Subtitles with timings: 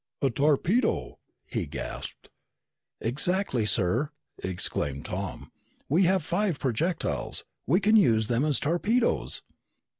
[0.23, 2.31] "A torpedo!" he gasped.
[3.01, 5.51] "Exactly, sir!" exclaimed Tom.
[5.89, 7.45] "We have five projectiles!
[7.67, 9.43] We can use them as torpedoes!"